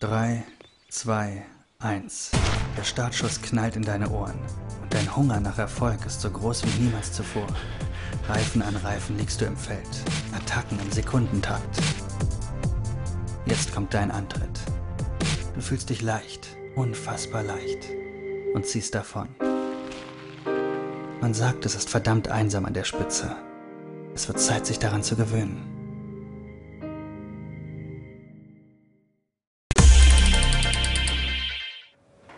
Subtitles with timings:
[0.00, 0.42] 3,
[0.88, 1.42] 2,
[1.80, 2.30] 1.
[2.74, 4.38] Der Startschuss knallt in deine Ohren
[4.80, 7.46] und dein Hunger nach Erfolg ist so groß wie niemals zuvor.
[8.26, 9.86] Reifen an Reifen liegst du im Feld,
[10.34, 11.82] Attacken im Sekundentakt.
[13.44, 14.58] Jetzt kommt dein Antritt.
[15.54, 17.90] Du fühlst dich leicht, unfassbar leicht
[18.54, 19.28] und ziehst davon.
[21.20, 23.36] Man sagt, es ist verdammt einsam an der Spitze.
[24.14, 25.79] Es wird Zeit, sich daran zu gewöhnen.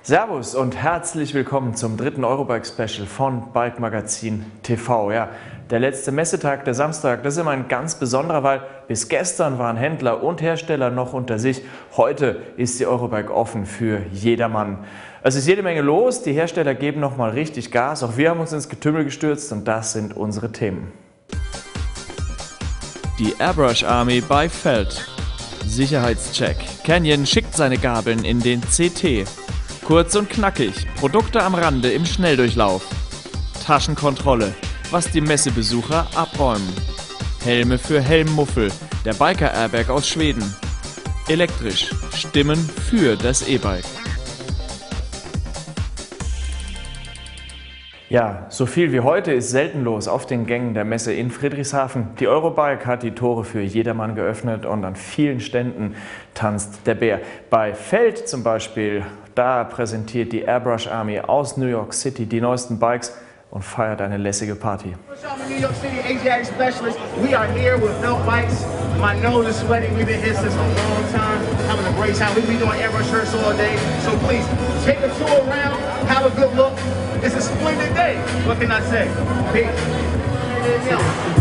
[0.04, 5.12] Servus und herzlich willkommen zum dritten Eurobike Special von Bike Magazin TV.
[5.12, 5.28] Ja,
[5.70, 9.76] der letzte Messetag, der Samstag, das ist immer ein ganz besonderer, weil bis gestern waren
[9.76, 11.62] Händler und Hersteller noch unter sich.
[11.96, 14.78] Heute ist die Eurobike offen für jedermann.
[15.22, 18.02] Es ist jede Menge los, die Hersteller geben noch mal richtig Gas.
[18.02, 20.90] Auch wir haben uns ins Getümmel gestürzt und das sind unsere Themen.
[23.20, 25.06] Die Airbrush Army bei Feld.
[25.64, 26.56] Sicherheitscheck.
[26.82, 29.28] Canyon schickt seine Gabeln in den CT.
[29.84, 32.86] Kurz und knackig, Produkte am Rande im Schnelldurchlauf.
[33.66, 34.54] Taschenkontrolle,
[34.92, 36.72] was die Messebesucher abräumen.
[37.42, 38.70] Helme für Helmmuffel,
[39.04, 40.44] der Biker Airbag aus Schweden.
[41.28, 43.84] Elektrisch, Stimmen für das E-Bike.
[48.08, 52.10] Ja, so viel wie heute ist selten los auf den Gängen der Messe in Friedrichshafen.
[52.20, 55.96] Die Eurobike hat die Tore für jedermann geöffnet und an vielen Ständen
[56.34, 57.20] tanzt der Bär.
[57.48, 59.02] Bei Feld zum Beispiel,
[59.34, 63.12] da präsentiert die Airbrush Army aus New York City die neuesten Bikes
[63.50, 64.94] und feiert eine lässige Party.
[67.20, 68.64] We are here with Felt Bikes.
[68.98, 69.94] My nose is sweating.
[69.96, 72.34] We've been here since a long time, having a great time.
[72.34, 73.76] We've been doing airbrush shirts all day.
[74.00, 74.46] So please
[74.84, 76.72] take a tour around, have a good look.
[77.22, 78.16] It's a splendid day.
[78.46, 79.06] What can I say?
[79.52, 80.12] Peace.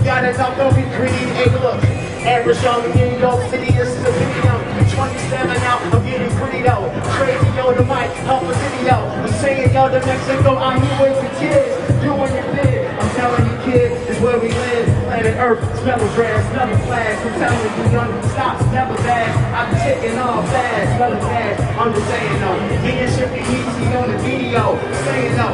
[0.04, 1.26] It up, don't be greedy.
[1.38, 1.80] Hey, look.
[2.22, 3.72] Airbrush on New York City.
[3.72, 4.61] This is a video.
[4.92, 5.82] 27 out.
[5.82, 6.92] I'm getting pretty though.
[7.16, 8.12] Crazy, yo, the mic.
[8.28, 8.96] Help a video.
[9.08, 10.58] I'm saying, yo, to Mexico.
[10.58, 11.72] I'm here with the kids.
[12.02, 12.88] Doing your bid.
[12.92, 14.88] I'm telling you, kids, it's where we live.
[15.08, 15.62] Planet Earth.
[15.82, 16.42] Smell of grass.
[16.52, 17.20] Smell flags.
[17.26, 18.12] I'm telling you, young.
[18.32, 18.60] Stop.
[18.74, 19.32] Never bad.
[19.56, 20.98] I'm taking off fast.
[20.98, 21.62] Smell of fast.
[21.80, 22.52] I'm just saying, no.
[22.84, 24.78] Me and Shippy easy on the video.
[25.06, 25.50] Saying no.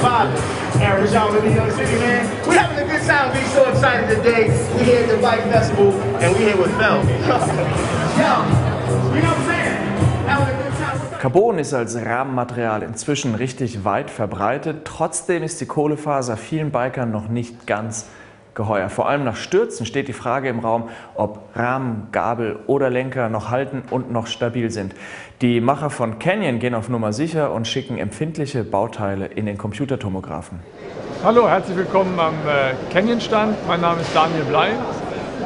[0.00, 0.58] Bob.
[0.78, 2.24] With New York City, man.
[2.46, 3.34] We're having a good time.
[3.34, 4.48] We're so excited today.
[4.76, 7.04] We here at the Bike Festival, and we here with Mel.
[8.18, 8.77] Yo,
[11.20, 14.84] Carbon ist als Rahmenmaterial inzwischen richtig weit verbreitet.
[14.84, 18.06] Trotzdem ist die Kohlefaser vielen Bikern noch nicht ganz
[18.54, 18.88] geheuer.
[18.88, 23.50] Vor allem nach Stürzen steht die Frage im Raum, ob Rahmen, Gabel oder Lenker noch
[23.50, 24.94] halten und noch stabil sind.
[25.40, 30.60] Die Macher von Canyon gehen auf Nummer sicher und schicken empfindliche Bauteile in den Computertomographen.
[31.24, 33.56] Hallo, herzlich willkommen am äh, Canyon-Stand.
[33.66, 34.70] Mein Name ist Daniel Blei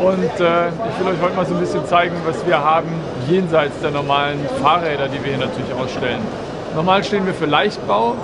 [0.01, 2.89] und äh, ich will euch heute mal so ein bisschen zeigen, was wir haben
[3.29, 6.21] jenseits der normalen Fahrräder, die wir hier natürlich ausstellen.
[6.75, 8.15] Normal stehen wir für Leichtbau.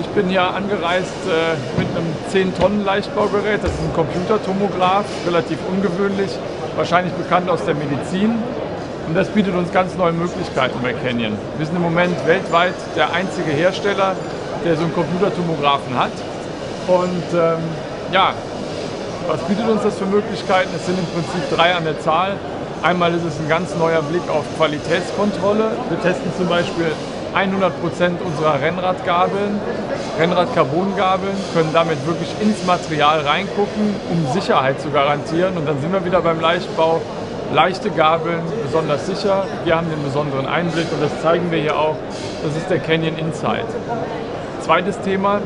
[0.00, 3.62] Ich bin hier angereist äh, mit einem 10-Tonnen-Leichtbaugerät.
[3.62, 6.30] Das ist ein Computertomograph, relativ ungewöhnlich,
[6.76, 8.34] wahrscheinlich bekannt aus der Medizin.
[9.06, 11.36] Und das bietet uns ganz neue Möglichkeiten bei Canyon.
[11.58, 14.14] Wir sind im Moment weltweit der einzige Hersteller,
[14.64, 16.12] der so einen Computertomographen hat.
[16.88, 17.58] Und ähm,
[18.12, 18.32] ja,
[19.26, 20.70] was bietet uns das für Möglichkeiten?
[20.74, 22.32] Es sind im Prinzip drei an der Zahl.
[22.82, 25.72] Einmal ist es ein ganz neuer Blick auf Qualitätskontrolle.
[25.88, 26.92] Wir testen zum Beispiel
[27.34, 29.60] 100% unserer Rennradgabeln,
[30.18, 35.56] Rennrad-Carbon-Gabeln, können damit wirklich ins Material reingucken, um Sicherheit zu garantieren.
[35.56, 37.00] Und dann sind wir wieder beim Leichtbau.
[37.52, 39.44] Leichte Gabeln, besonders sicher.
[39.64, 41.96] Wir haben den besonderen Einblick und das zeigen wir hier auch.
[42.42, 43.66] Das ist der Canyon Insight.
[44.60, 45.40] Zweites Thema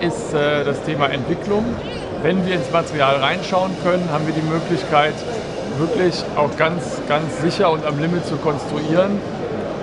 [0.00, 1.64] ist äh, das Thema Entwicklung.
[2.22, 5.14] Wenn wir ins Material reinschauen können, haben wir die Möglichkeit,
[5.78, 9.18] wirklich auch ganz, ganz sicher und am Limit zu konstruieren.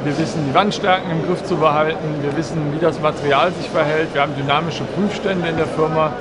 [0.04, 2.22] Wir wissen, die Wandstärken im Griff zu behalten.
[2.22, 4.14] Wir wissen, wie das Material sich verhält.
[4.14, 6.14] Wir haben dynamische Prüfstände in der Firma.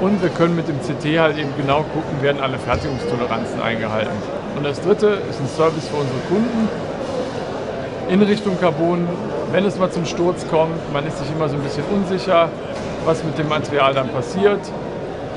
[0.00, 4.14] Und wir können mit dem CT halt eben genau gucken, werden alle Fertigungstoleranzen eingehalten.
[4.56, 6.68] Und das dritte ist ein Service für unsere Kunden
[8.08, 9.08] in Richtung Carbon.
[9.50, 12.50] Wenn es mal zum Sturz kommt, man ist sich immer so ein bisschen unsicher,
[13.04, 14.60] was mit dem Material dann passiert.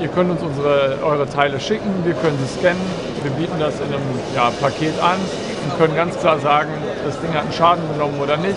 [0.00, 2.80] Ihr könnt uns unsere, eure Teile schicken, wir können sie scannen,
[3.22, 4.00] wir bieten das in einem
[4.34, 5.18] ja, Paket an
[5.64, 6.70] und können ganz klar sagen,
[7.04, 8.56] das Ding hat einen Schaden genommen oder nicht.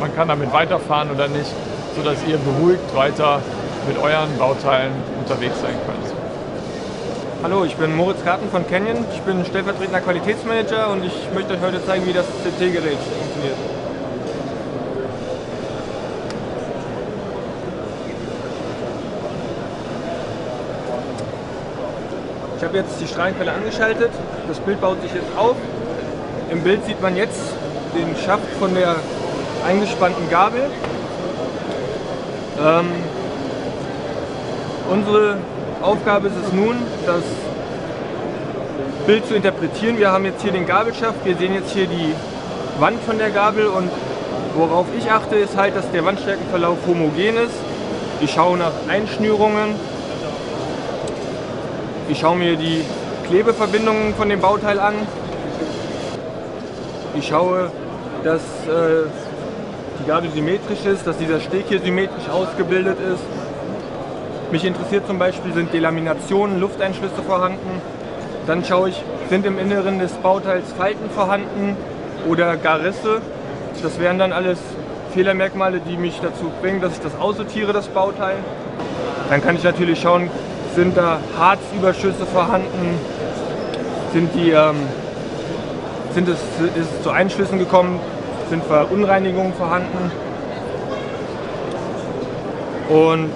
[0.00, 1.52] Man kann damit weiterfahren oder nicht,
[1.94, 3.40] sodass ihr beruhigt weiter
[3.86, 6.12] mit euren Bauteilen unterwegs sein könnt.
[7.44, 9.04] Hallo, ich bin Moritz Garten von Canyon.
[9.14, 13.81] Ich bin stellvertretender Qualitätsmanager und ich möchte euch heute zeigen, wie das CT-Gerät funktioniert.
[22.72, 24.10] Habe jetzt die Strahlenquelle angeschaltet.
[24.48, 25.56] Das Bild baut sich jetzt auf.
[26.50, 27.38] Im Bild sieht man jetzt
[27.94, 28.96] den Schaft von der
[29.66, 30.62] eingespannten Gabel.
[32.58, 32.86] Ähm,
[34.90, 35.36] unsere
[35.82, 37.22] Aufgabe ist es nun, das
[39.06, 39.98] Bild zu interpretieren.
[39.98, 42.14] Wir haben jetzt hier den Gabelschaft, wir sehen jetzt hier die
[42.80, 43.90] Wand von der Gabel und
[44.54, 47.54] worauf ich achte, ist halt, dass der Wandstärkenverlauf homogen ist.
[48.22, 49.91] Ich schaue nach Einschnürungen.
[52.12, 52.84] Ich schaue mir die
[53.26, 54.92] Klebeverbindungen von dem Bauteil an.
[57.14, 57.70] Ich schaue,
[58.22, 59.08] dass äh,
[59.98, 63.22] die Gabel symmetrisch ist, dass dieser Steg hier symmetrisch ausgebildet ist.
[64.52, 67.80] Mich interessiert zum Beispiel, sind Delaminationen, Lufteinschlüsse vorhanden.
[68.46, 71.78] Dann schaue ich, sind im Inneren des Bauteils Falten vorhanden
[72.28, 73.22] oder gar Risse.
[73.82, 74.58] Das wären dann alles
[75.14, 78.36] Fehlermerkmale, die mich dazu bringen, dass ich das aussortiere, das Bauteil.
[79.30, 80.28] Dann kann ich natürlich schauen,
[80.74, 82.98] sind da Harzüberschüsse vorhanden,
[84.12, 84.76] sind, die, ähm,
[86.14, 86.38] sind es,
[86.76, 88.00] ist es zu Einschlüssen gekommen,
[88.50, 90.10] sind Verunreinigungen vorhanden.
[92.88, 93.32] Und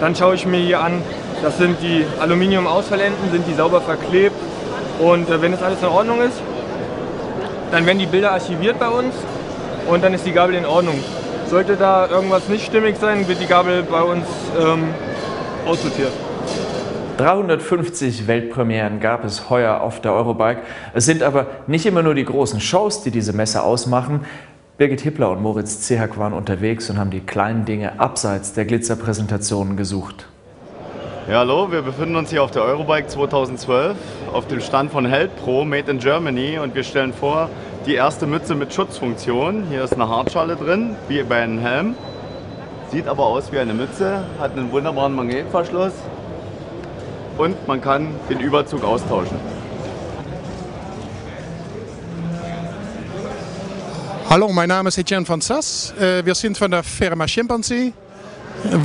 [0.00, 1.02] dann schaue ich mir hier an,
[1.42, 4.36] das sind die Aluminium-Ausfallenden, sind die sauber verklebt.
[4.98, 6.40] Und äh, wenn das alles in Ordnung ist,
[7.70, 9.14] dann werden die Bilder archiviert bei uns
[9.88, 11.02] und dann ist die Gabel in Ordnung.
[11.48, 14.26] Sollte da irgendwas nicht stimmig sein, wird die Gabel bei uns
[14.60, 14.94] ähm,
[15.66, 16.12] aussortiert.
[17.20, 20.62] 350 Weltpremieren gab es heuer auf der Eurobike.
[20.94, 24.24] Es sind aber nicht immer nur die großen Shows, die diese Messe ausmachen.
[24.78, 29.76] Birgit Hippler und Moritz Zehak waren unterwegs und haben die kleinen Dinge abseits der Glitzerpräsentationen
[29.76, 30.28] gesucht.
[31.28, 33.98] Ja, hallo, wir befinden uns hier auf der Eurobike 2012
[34.32, 37.50] auf dem Stand von Held Pro Made in Germany und wir stellen vor
[37.84, 39.64] die erste Mütze mit Schutzfunktion.
[39.68, 41.96] Hier ist eine Hartschale drin, wie bei einem Helm.
[42.90, 45.92] Sieht aber aus wie eine Mütze, hat einen wunderbaren Magnetverschluss
[47.40, 49.38] und man kann den Überzug austauschen.
[54.28, 55.92] Hallo, mein Name ist Etienne van Sass.
[55.98, 57.92] Äh, wir sind von der Firma Chimpanzee,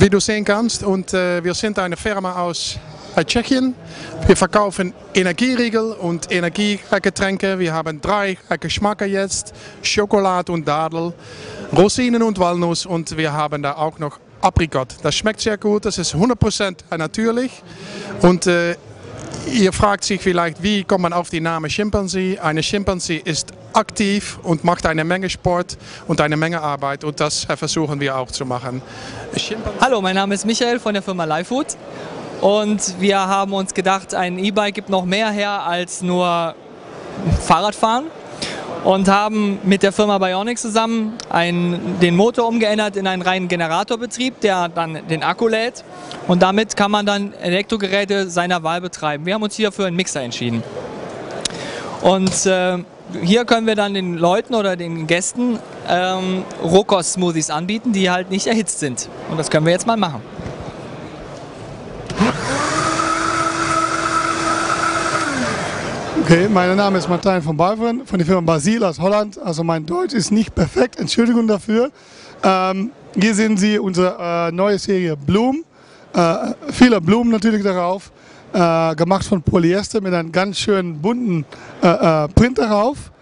[0.00, 0.82] wie du sehen kannst.
[0.82, 2.78] Und äh, wir sind eine Firma aus
[3.24, 3.74] Tschechien.
[4.26, 7.58] Wir verkaufen Energieriegel und Energiegetränke.
[7.58, 9.54] Wir haben drei Geschmacke jetzt.
[9.82, 11.12] Schokolade und Dadel,
[11.76, 14.86] Rosinen und Walnuss und wir haben da auch noch Aprikot.
[15.02, 17.50] Das schmeckt sehr gut, das ist 100% natürlich.
[18.22, 18.76] Und äh,
[19.52, 22.38] ihr fragt sich vielleicht, wie kommt man auf die Name Chimpansee?
[22.38, 25.76] Eine Chimpansee ist aktiv und macht eine Menge Sport
[26.06, 28.80] und eine Menge Arbeit und das versuchen wir auch zu machen.
[29.80, 31.76] Hallo, mein Name ist Michael von der Firma Lifefood
[32.40, 36.54] und wir haben uns gedacht, ein E-Bike gibt noch mehr her als nur
[37.42, 38.04] Fahrradfahren
[38.86, 44.40] und haben mit der Firma Bionic zusammen einen, den Motor umgeändert in einen reinen Generatorbetrieb,
[44.42, 45.82] der dann den Akku lädt
[46.28, 49.26] und damit kann man dann Elektrogeräte seiner Wahl betreiben.
[49.26, 50.62] Wir haben uns hier für einen Mixer entschieden.
[52.00, 52.78] Und äh,
[53.22, 58.46] hier können wir dann den Leuten oder den Gästen ähm, Rohkost-Smoothies anbieten, die halt nicht
[58.46, 59.08] erhitzt sind.
[59.28, 60.22] Und das können wir jetzt mal machen.
[66.28, 69.38] Okay, mein Name ist Martijn von Baveren von der Firma Basil aus Holland.
[69.38, 71.92] Also mein Deutsch ist nicht perfekt, Entschuldigung dafür.
[72.42, 75.64] Ähm, hier sehen Sie unsere äh, neue Serie Bloom.
[76.12, 76.36] Äh,
[76.72, 78.10] viele Blumen natürlich darauf,
[78.52, 81.44] äh, gemacht von Polyester mit einem ganz schönen bunten
[81.80, 83.12] äh, äh, Print darauf.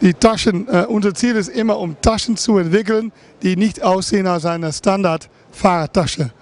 [0.00, 4.44] Die Taschen, äh, unser Ziel ist immer, um Taschen zu entwickeln, die nicht aussehen als
[4.44, 6.32] eine Standard-Fahrradtasche.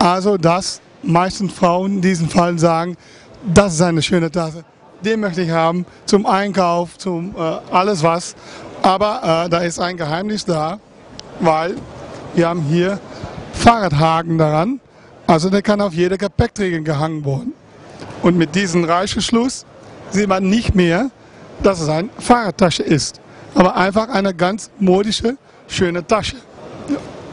[0.00, 2.96] Also dass meistens Frauen in diesem Fall sagen,
[3.54, 4.64] das ist eine schöne Tasche
[5.04, 7.40] den möchte ich haben zum Einkauf, zum äh,
[7.70, 8.34] alles was.
[8.82, 10.78] Aber äh, da ist ein Geheimnis da,
[11.40, 11.74] weil
[12.34, 12.98] wir haben hier
[13.52, 14.80] Fahrradhaken daran.
[15.26, 17.52] Also der kann auf jeder Gepäckträger gehangen worden.
[18.22, 19.64] Und mit diesem Reißverschluss
[20.10, 21.10] sieht man nicht mehr,
[21.62, 23.20] dass es eine Fahrradtasche ist.
[23.54, 25.36] Aber einfach eine ganz modische,
[25.68, 26.36] schöne Tasche.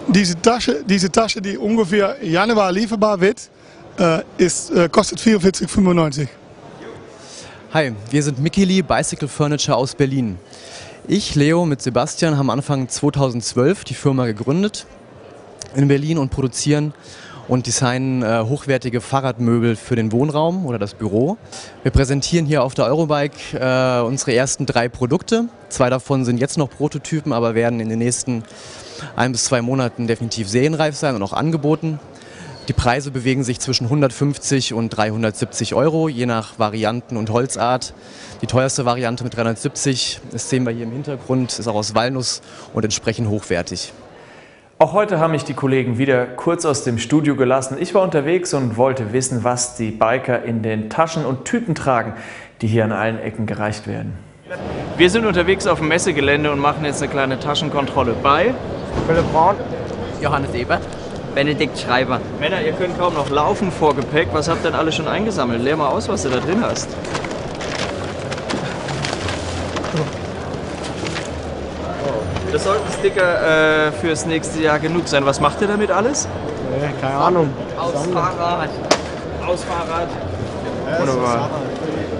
[0.07, 3.49] Diese Tasche, diese Tasche die ungefähr Januar lieferbar wird,
[3.99, 6.27] äh, ist, äh, kostet 44,95.
[7.77, 10.39] Hi, wir sind Mikili Bicycle Furniture aus Berlin.
[11.07, 14.87] Ich, Leo mit Sebastian haben Anfang 2012 die Firma gegründet
[15.75, 16.95] in Berlin und produzieren
[17.47, 21.37] und designen äh, hochwertige Fahrradmöbel für den Wohnraum oder das Büro.
[21.83, 25.45] Wir präsentieren hier auf der Eurobike äh, unsere ersten drei Produkte.
[25.69, 28.43] Zwei davon sind jetzt noch Prototypen, aber werden in den nächsten
[29.15, 31.99] ein bis zwei Monaten definitiv serienreif sein und auch angeboten.
[32.67, 37.93] Die Preise bewegen sich zwischen 150 und 370 Euro, je nach Varianten und Holzart.
[38.41, 42.41] Die teuerste Variante mit 370, das sehen wir hier im Hintergrund, ist auch aus Walnuss
[42.73, 43.93] und entsprechend hochwertig.
[44.79, 47.77] Auch heute haben mich die Kollegen wieder kurz aus dem Studio gelassen.
[47.79, 52.15] Ich war unterwegs und wollte wissen, was die Biker in den Taschen und Tüten tragen,
[52.61, 54.11] die hier an allen Ecken gereicht werden.
[54.97, 58.53] Wir sind unterwegs auf dem Messegelände und machen jetzt eine kleine Taschenkontrolle bei.
[59.07, 59.55] Philipp Braun.
[60.21, 60.81] Johannes Ebert.
[61.37, 62.19] Benedikt Schreiber.
[62.39, 64.29] Männer, ihr könnt kaum noch laufen vor Gepäck.
[64.33, 65.61] Was habt ihr denn alle schon eingesammelt?
[65.61, 66.89] Leer mal aus, was du da drin hast.
[72.51, 75.27] Das sollten Sticker äh, fürs nächste Jahr genug sein.
[75.27, 76.27] Was macht ihr damit alles?
[76.71, 77.53] Nee, keine Ahnung.
[77.77, 78.69] Aus Fahrrad.
[79.45, 80.09] Aus Fahrrad.
[80.97, 81.51] Wunderbar.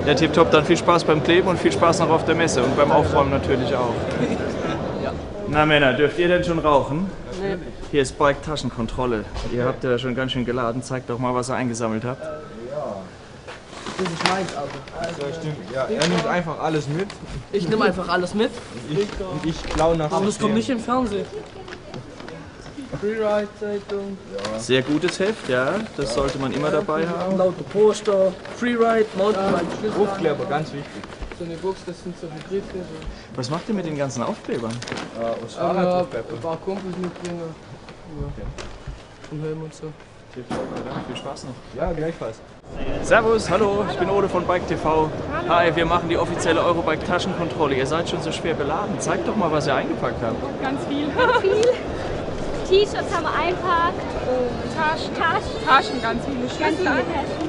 [0.05, 2.77] Ja, tipptopp, dann viel Spaß beim Kleben und viel Spaß noch auf der Messe und
[2.77, 3.95] beim Aufräumen natürlich auch.
[5.47, 7.09] Na Männer, dürft ihr denn schon rauchen?
[7.59, 7.87] Nee.
[7.91, 9.25] Hier ist Bike Taschenkontrolle.
[9.53, 10.83] Ihr habt ja schon ganz schön geladen.
[10.83, 12.21] Zeigt doch mal, was ihr eingesammelt habt.
[12.21, 15.21] Das ist meins also.
[15.21, 15.57] Ja, stimmt.
[15.73, 17.07] Ja, er nimmt einfach alles mit.
[17.51, 18.51] Ich nehme einfach alles mit.
[18.89, 21.25] Ich, und ich klaue nach Aber das kommt nicht im Fernsehen.
[23.01, 24.17] Freeride-Zeitung.
[24.57, 25.75] Sehr gutes Heft, ja.
[25.97, 27.37] Das sollte man immer dabei haben.
[27.37, 28.33] Laute Poster.
[28.55, 29.65] Freeride, Mountainbike.
[29.99, 31.16] Aufkleber, ganz wichtig.
[31.37, 32.85] So eine Box, das sind so Hybridkäse.
[33.35, 34.71] Was macht ihr mit den ganzen Aufklebern?
[35.21, 37.41] Ja, aus Aber Fahrrad ein paar Kumpels mitbringen.
[38.21, 38.45] Ja.
[39.29, 39.91] Vom Helm und so.
[40.33, 40.43] Viel
[41.15, 41.53] Spaß noch.
[41.79, 42.37] Ja, gleichfalls.
[43.03, 45.09] Servus, hallo, ich bin Ole von Bike TV.
[45.47, 47.75] Hi, wir machen die offizielle Eurobike Taschenkontrolle.
[47.75, 48.99] Ihr seid schon so schwer beladen.
[48.99, 50.35] Zeigt doch mal, was ihr eingepackt habt.
[50.61, 51.07] Ganz viel.
[51.09, 51.61] Ganz viel.
[52.67, 54.01] T-Shirts haben wir einpackt.
[54.75, 55.13] Taschen.
[55.15, 55.65] Taschen.
[55.65, 57.47] Taschen, ganz viele Ganz Schlüssel, viele Taschen.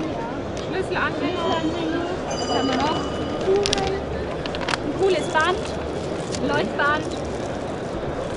[0.73, 1.39] Schlüsselanhänger.
[1.49, 2.07] Schlüsselanhänger.
[2.29, 3.28] Was haben wir noch?
[3.55, 5.59] Ein cooles Band.
[6.43, 7.05] Ein Leuchtband.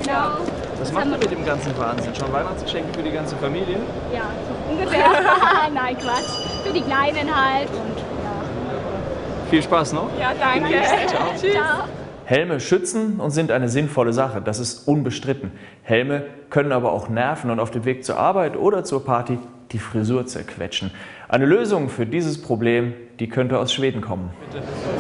[0.03, 0.37] Genau.
[0.79, 2.15] Was macht ihr mit dem ganzen Wahnsinn?
[2.15, 3.77] Schon Weihnachtsgeschenke für die ganze Familie?
[4.13, 5.05] Ja, so ungefähr.
[5.73, 6.63] Nein, Quatsch.
[6.65, 7.69] Für die Kleinen halt.
[7.69, 10.09] Und Viel Spaß noch.
[10.19, 10.73] Ja, danke.
[11.39, 11.53] Tschüss.
[11.53, 11.83] ciao.
[12.25, 15.51] Helme schützen und sind eine sinnvolle Sache, das ist unbestritten.
[15.83, 19.37] Helme können aber auch nerven und auf dem Weg zur Arbeit oder zur Party
[19.71, 20.91] die Frisur zerquetschen.
[21.29, 24.31] Eine Lösung für dieses Problem, die könnte aus Schweden kommen.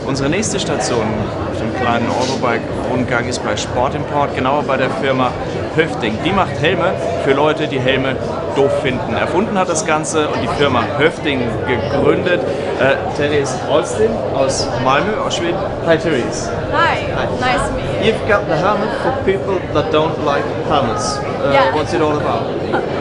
[0.07, 1.05] Unsere nächste Station
[1.51, 5.31] auf dem kleinen Eurobike-Rundgang ist bei Sportimport, genauer bei der Firma
[5.75, 6.17] Höfting.
[6.23, 6.93] Die macht Helme
[7.25, 8.15] für Leute, die Helme
[8.55, 9.13] doof finden.
[9.13, 12.41] Erfunden hat das Ganze und die Firma Höfting gegründet.
[12.79, 15.57] Äh, Therese Holstin aus Malmö, aus Schweden.
[15.85, 16.49] Hi Therese.
[16.71, 17.07] Hi,
[17.39, 18.13] nice to meet you.
[18.13, 21.17] You've got the helmet for people that don't like helmets.
[21.17, 21.73] Uh, Yeah.
[21.75, 22.45] What's it all about?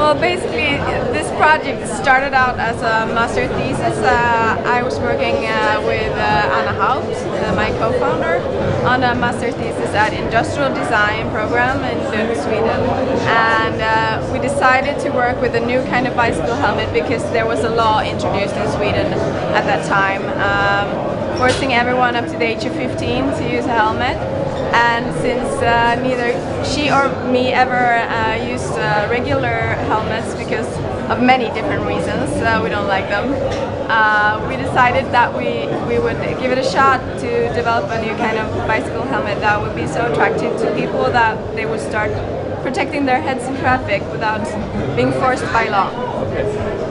[0.00, 0.80] Well, basically,
[1.12, 3.98] this project started out as a master thesis.
[3.98, 8.40] Uh, I was working uh, with uh, Anna Haupt, uh, my co-founder,
[8.88, 12.80] on a master thesis at Industrial Design program in Lund, Sweden.
[13.28, 17.44] And uh, we decided to work with a new kind of bicycle helmet because there
[17.44, 19.12] was a law introduced in Sweden
[19.52, 22.96] at that time, um, forcing everyone up to the age of 15
[23.36, 24.39] to use a helmet.
[24.72, 26.32] And since uh, neither
[26.64, 30.68] she or me ever uh, used uh, regular helmets because
[31.10, 33.34] of many different reasons, uh, we don't like them,
[33.90, 38.14] uh, we decided that we, we would give it a shot to develop a new
[38.14, 42.12] kind of bicycle helmet that would be so attractive to people that they would start
[42.62, 44.44] protecting their heads in traffic without
[44.94, 46.09] being forced by law.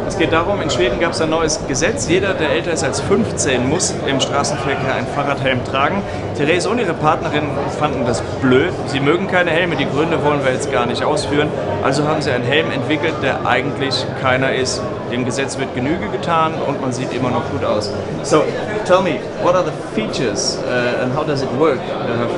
[0.08, 2.10] Es geht darum, in Schweden gab es ein neues Gesetz.
[2.10, 6.02] Jeder, der älter ist als 15, muss im Straßenverkehr einen Fahrradhelm tragen.
[6.36, 7.44] Therese und ihre Partnerin
[7.80, 8.72] fanden das blöd.
[8.88, 11.50] Sie mögen keine Helme, die Gründe wollen wir jetzt gar nicht ausführen.
[11.84, 14.82] Also haben sie einen Helm entwickelt, der eigentlich keiner ist.
[15.12, 17.92] Dem Gesetz wird Genüge getan und man sieht immer noch gut aus.
[18.24, 18.44] So,
[18.86, 22.30] tell me, what are the features uh, and how does it work, the whole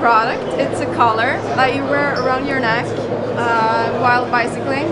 [0.00, 0.42] product.
[0.58, 2.86] It's a collar that you wear around your neck
[3.36, 4.88] uh, while bicycling.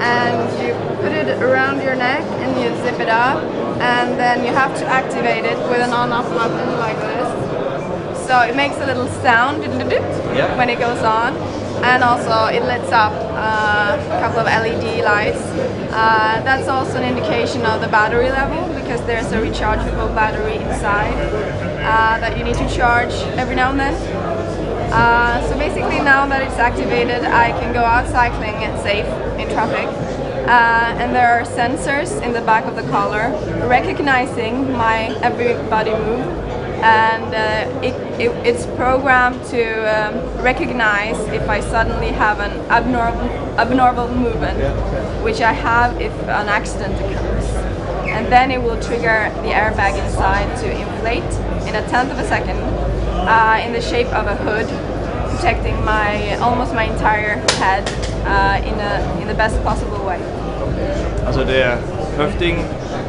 [0.00, 3.44] And you put it around your neck and you zip it up.
[3.80, 8.26] And then you have to activate it with an on-off button like this.
[8.26, 10.56] So it makes a little sound Yeah.
[10.56, 11.36] when it goes on.
[11.84, 13.12] And also it lights up
[13.44, 15.40] a couple of LED lights.
[15.92, 21.14] Uh, that's also an indication of the battery level because there's a rechargeable battery inside
[21.84, 23.94] uh, that you need to charge every now and then.
[24.92, 29.06] Uh, so basically now that it's activated I can go out cycling and safe
[29.38, 29.88] in traffic.
[30.46, 33.30] Uh, and there are sensors in the back of the collar
[33.66, 36.53] recognizing my every body move
[36.84, 43.26] and uh, it, it, it's programmed to um, recognize if I suddenly have an abnormal,
[43.58, 44.58] abnormal movement,
[45.24, 47.48] which I have if an accident occurs.
[48.06, 51.32] And then it will trigger the airbag inside to inflate
[51.66, 54.68] in a tenth of a second uh, in the shape of a hood,
[55.34, 57.88] protecting my almost my entire head
[58.26, 60.20] uh, in, a, in the best possible way.
[61.26, 61.78] Also der
[62.18, 62.58] Höfting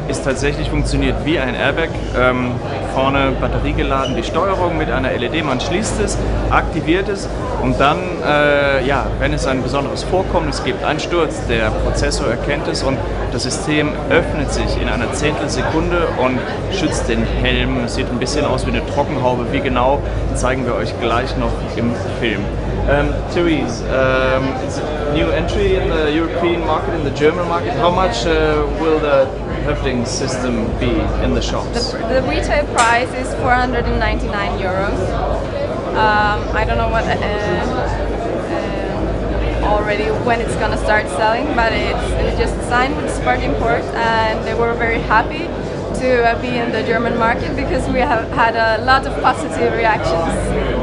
[0.08, 1.88] ist tatsächlich funktioniert wie ein Airbag.
[2.18, 2.52] Ähm,
[2.94, 6.16] vorne Batterie geladen, die Steuerung mit einer LED, man schließt es,
[6.50, 7.28] aktiviert es
[7.62, 12.68] und dann, äh, ja, wenn es ein besonderes Vorkommnis gibt, ein Sturz, der Prozessor erkennt
[12.68, 12.96] es und
[13.32, 16.38] das System öffnet sich in einer Zehntelsekunde und
[16.72, 17.84] schützt den Helm.
[17.84, 19.52] Es sieht ein bisschen aus wie eine Trockenhaube.
[19.52, 20.00] Wie genau,
[20.34, 22.40] zeigen wir euch gleich noch im Film.
[22.88, 27.72] Um, Therese, um, it's a new entry in the European market, in the German market.
[27.72, 29.26] How much uh, will the
[29.66, 30.94] Höfting system be
[31.24, 31.90] in the shops?
[31.90, 34.96] The, the retail price is 499 euros.
[35.90, 37.16] Um, I don't know what uh, uh,
[39.66, 44.44] already when it's gonna start selling, but it's, it just signed with Spark Import, and
[44.46, 45.48] they were very happy
[45.98, 49.72] to uh, be in the German market because we have had a lot of positive
[49.72, 50.32] reactions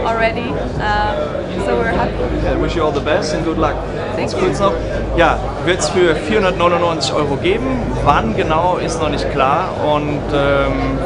[0.03, 0.49] already.
[0.83, 1.15] Um,
[1.63, 2.17] so we're happy.
[2.47, 3.77] I wish you all the best and good luck.
[4.23, 4.71] Ganz kurz noch.
[5.17, 7.67] Ja, wird es für 499 Euro geben.
[8.05, 10.97] Wann genau ist noch nicht klar und ähm,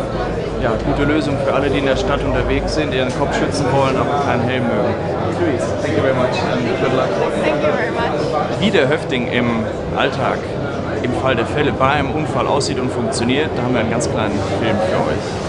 [0.62, 3.98] ja, gute Lösung für alle, die in der Stadt unterwegs sind, ihren Kopf schützen wollen,
[3.98, 4.94] aber keinen Helm mögen.
[5.82, 7.10] Thank you very much and good luck.
[7.44, 8.60] Thank you very much.
[8.60, 9.64] Wie der Höfting im
[9.96, 10.38] Alltag
[11.02, 14.12] im Fall der Fälle bei einem Unfall aussieht und funktioniert, da haben wir einen ganz
[14.12, 15.47] kleinen Film für euch.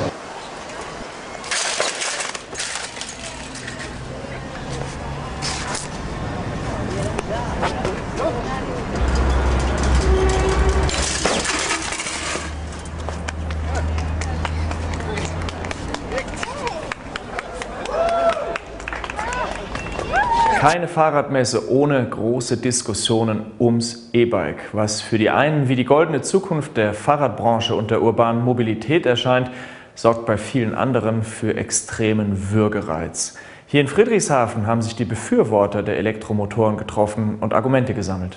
[20.71, 26.77] Keine Fahrradmesse ohne große Diskussionen ums E-Bike, was für die einen wie die goldene Zukunft
[26.77, 29.51] der Fahrradbranche und der urbanen Mobilität erscheint,
[29.95, 33.39] sorgt bei vielen anderen für extremen Würgereiz.
[33.67, 38.37] Hier in Friedrichshafen haben sich die Befürworter der Elektromotoren getroffen und Argumente gesammelt.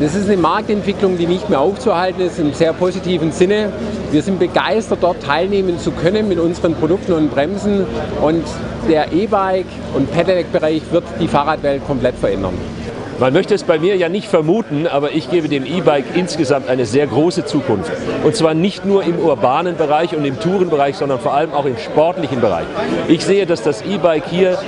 [0.00, 3.70] Das ist eine Marktentwicklung, die nicht mehr aufzuhalten ist, im sehr positiven Sinne.
[4.10, 7.84] Wir sind begeistert, dort teilnehmen zu können mit unseren Produkten und Bremsen.
[8.22, 8.42] Und
[8.88, 12.54] der E-Bike- und Pedelec-Bereich wird die Fahrradwelt komplett verändern.
[13.22, 16.86] Man möchte es bei mir ja nicht vermuten, aber ich gebe dem E-Bike insgesamt eine
[16.86, 17.92] sehr große Zukunft.
[18.24, 21.78] Und zwar nicht nur im urbanen Bereich und im Tourenbereich, sondern vor allem auch im
[21.78, 22.66] sportlichen Bereich.
[23.06, 24.58] Ich sehe, dass das E-Bike hier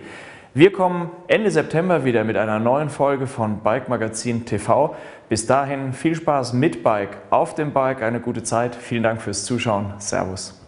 [0.52, 4.94] Wir kommen Ende September wieder mit einer neuen Folge von Bike Magazin TV.
[5.30, 8.74] Bis dahin viel Spaß mit Bike, auf dem Bike, eine gute Zeit.
[8.74, 9.94] Vielen Dank fürs Zuschauen.
[9.96, 10.63] Servus.